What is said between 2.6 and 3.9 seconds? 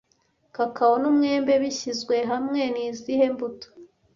ni izihe mbuto